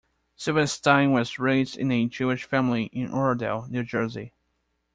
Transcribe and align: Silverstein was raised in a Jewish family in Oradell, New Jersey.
Silverstein 0.35 1.11
was 1.11 1.37
raised 1.37 1.77
in 1.77 1.91
a 1.91 2.07
Jewish 2.07 2.43
family 2.45 2.85
in 2.85 3.09
Oradell, 3.11 3.69
New 3.69 3.83
Jersey. 3.83 4.33